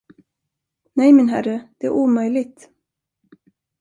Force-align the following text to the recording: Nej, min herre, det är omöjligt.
Nej, 0.93 1.13
min 1.13 1.29
herre, 1.29 1.67
det 1.77 1.85
är 1.87 1.91
omöjligt. 1.91 2.69